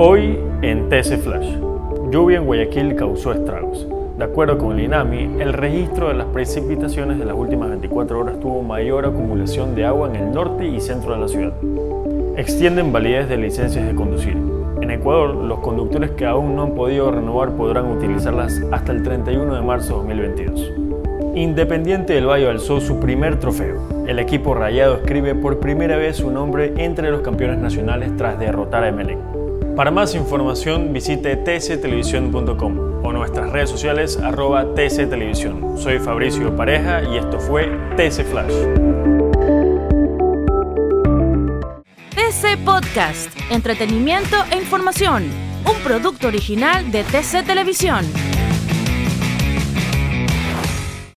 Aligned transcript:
Hoy 0.00 0.38
en 0.62 0.88
TC 0.88 1.18
Flash. 1.18 1.56
Lluvia 2.12 2.38
en 2.38 2.46
Guayaquil 2.46 2.94
causó 2.94 3.32
estragos. 3.32 3.84
De 4.16 4.22
acuerdo 4.22 4.56
con 4.56 4.78
el 4.78 4.84
INAMI, 4.84 5.40
el 5.42 5.52
registro 5.52 6.06
de 6.06 6.14
las 6.14 6.28
precipitaciones 6.28 7.18
de 7.18 7.24
las 7.24 7.34
últimas 7.34 7.68
24 7.70 8.20
horas 8.20 8.38
tuvo 8.38 8.62
mayor 8.62 9.06
acumulación 9.06 9.74
de 9.74 9.84
agua 9.84 10.08
en 10.08 10.14
el 10.14 10.30
norte 10.30 10.68
y 10.68 10.80
centro 10.80 11.14
de 11.14 11.18
la 11.18 11.26
ciudad. 11.26 11.52
Extienden 12.36 12.92
validez 12.92 13.28
de 13.28 13.38
licencias 13.38 13.84
de 13.84 13.94
conducir. 13.96 14.36
En 14.80 14.92
Ecuador, 14.92 15.34
los 15.34 15.58
conductores 15.58 16.12
que 16.12 16.26
aún 16.26 16.54
no 16.54 16.62
han 16.62 16.74
podido 16.76 17.10
renovar 17.10 17.56
podrán 17.56 17.90
utilizarlas 17.90 18.62
hasta 18.70 18.92
el 18.92 19.02
31 19.02 19.52
de 19.52 19.62
marzo 19.62 19.94
de 20.04 20.14
2022. 20.14 20.97
Independiente 21.38 22.14
del 22.14 22.26
Valle 22.26 22.48
alzó 22.48 22.80
su 22.80 22.98
primer 22.98 23.38
trofeo. 23.38 24.04
El 24.08 24.18
equipo 24.18 24.54
rayado 24.54 24.96
escribe 24.96 25.36
por 25.36 25.60
primera 25.60 25.96
vez 25.96 26.16
su 26.16 26.32
nombre 26.32 26.74
entre 26.78 27.12
los 27.12 27.20
campeones 27.20 27.58
nacionales 27.58 28.16
tras 28.16 28.40
derrotar 28.40 28.82
a 28.82 28.88
Emelec. 28.88 29.18
Para 29.76 29.92
más 29.92 30.16
información 30.16 30.92
visite 30.92 31.36
tctelevisión.com 31.36 33.04
o 33.04 33.12
nuestras 33.12 33.52
redes 33.52 33.70
sociales 33.70 34.18
arroba 34.18 34.74
tctelevisión. 34.74 35.78
Soy 35.78 36.00
Fabricio 36.00 36.56
Pareja 36.56 37.04
y 37.04 37.18
esto 37.18 37.38
fue 37.38 37.70
TC 37.96 38.24
Flash. 38.24 38.54
TC 42.16 42.64
Podcast, 42.64 43.30
entretenimiento 43.52 44.36
e 44.50 44.56
información, 44.56 45.22
un 45.64 45.80
producto 45.84 46.26
original 46.26 46.90
de 46.90 47.04
TC 47.04 47.46
Televisión. 47.46 48.04